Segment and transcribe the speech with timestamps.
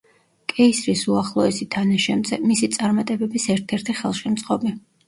[0.53, 4.81] კეისრის უახლოესი თანაშემწე, მისი წარმატებების ერთ-ერთი ხელშემწყობი.